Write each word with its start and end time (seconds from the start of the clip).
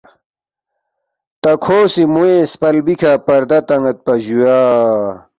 تا 1.41 1.51
کھو 1.63 1.77
سی 1.93 2.03
موے 2.13 2.35
سپلبی 2.51 2.95
کھہ 3.01 3.11
پردہ 3.25 3.59
تان٘یدپا 3.67 4.13
جُویا 4.23 4.59